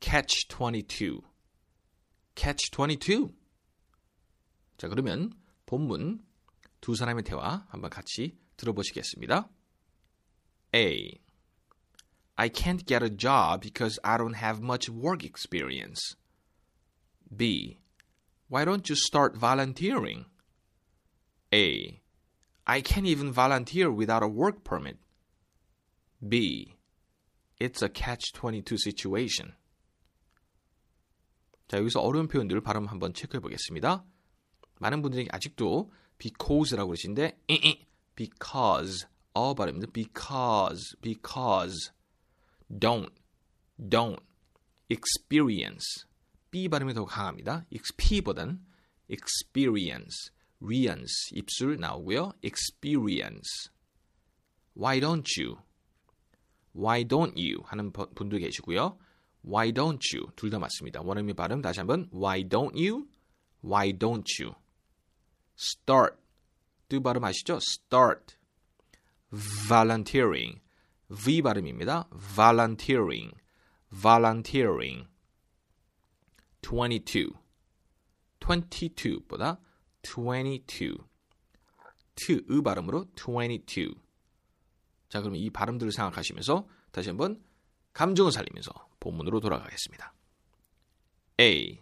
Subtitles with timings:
[0.00, 1.22] Catch 22
[2.34, 3.34] Catch 22
[4.76, 5.32] 자 그러면
[5.66, 6.24] 본문
[6.80, 9.48] 두 사람의 대화 한번 같이 들어보시겠습니다.
[10.74, 11.20] A
[12.36, 16.16] I can't get a job because I don't have much work experience.
[17.34, 17.78] B
[18.48, 20.26] Why don't you start volunteering?
[21.52, 22.02] A
[22.66, 24.96] I can't even volunteer without a work permit.
[26.26, 26.76] B.
[27.60, 29.52] It's a catch-22 situation.
[31.69, 34.03] 자, 여기서 어려운 표현들 발음 한번 체크해 보겠습니다.
[34.79, 37.39] 많은 분들이 아직도 because라고 그러시는데
[38.15, 39.91] because 어 발음입니다.
[39.93, 41.91] because because
[42.71, 43.13] don't
[43.79, 44.19] don't
[44.89, 46.07] experience
[46.49, 47.67] b 발음이 더 강합니다.
[47.71, 48.65] xp보단
[49.07, 52.31] experience rience 입술 나오고요.
[52.43, 53.69] experience
[54.75, 55.57] why don't you
[56.75, 58.97] why don't you 하는 분도 계시고요.
[59.43, 61.01] Why don't you 둘 다 맞습니다.
[61.01, 63.07] 원어민 발음 다시 한번 why don't you
[63.63, 64.55] why don't you
[65.57, 66.15] start
[66.87, 67.57] 뜨 발음 아시죠?
[67.57, 68.37] start
[69.67, 70.61] volunteering
[71.07, 72.09] v 발음입니다.
[72.35, 73.33] volunteering
[73.91, 75.07] volunteering
[76.61, 77.33] 22
[78.39, 79.59] 22보다
[80.03, 80.97] 22
[82.15, 83.95] 트, 으 발음으로 22
[85.09, 87.41] 자, 그럼 이 발음들을 생각하시면서 다시 한번
[87.93, 90.13] 감정을 살리면서 본문으로 돌아가겠습니다.
[91.39, 91.81] A.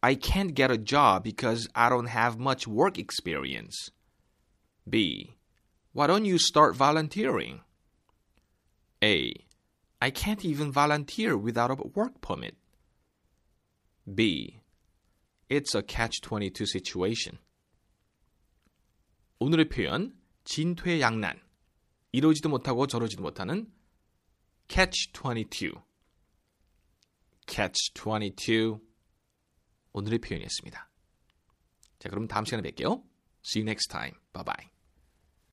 [0.00, 3.92] I can't get a job because I don't have much work experience.
[4.88, 5.36] B.
[5.94, 7.60] Why don't you start volunteering?
[9.02, 9.32] A.
[10.00, 12.56] I can't even volunteer without a work permit.
[14.12, 14.60] B.
[15.48, 17.38] It's a catch-22 situation.
[19.38, 21.40] 오늘의 표현 진퇴양난
[22.12, 23.70] 이러지도 못하고 저러지도 못하는
[24.71, 25.81] catch-22
[27.47, 28.81] catch-22
[29.93, 30.89] 오늘의 표현이었습니다.
[31.99, 33.03] 자 그럼 다음 시간에 뵐게요.
[33.45, 34.13] See you next time.
[34.33, 34.77] Bye bye.